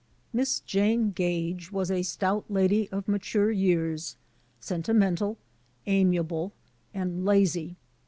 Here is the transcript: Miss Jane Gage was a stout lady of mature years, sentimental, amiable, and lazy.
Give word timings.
Miss 0.33 0.61
Jane 0.61 1.11
Gage 1.11 1.71
was 1.71 1.91
a 1.91 2.01
stout 2.01 2.45
lady 2.49 2.89
of 2.89 3.07
mature 3.07 3.51
years, 3.51 4.15
sentimental, 4.59 5.37
amiable, 5.85 6.53
and 6.91 7.23
lazy. 7.23 7.75